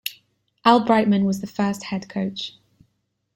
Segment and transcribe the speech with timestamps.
[0.65, 2.57] Al Brightman was the first head coach.